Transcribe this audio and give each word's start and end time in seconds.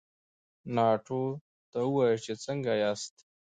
ناټو 0.75 1.21
ته 1.71 1.79
ووایاست 1.87 2.21
چې 2.25 2.33
څنګه 2.45 2.71
ياست؟ 2.83 3.13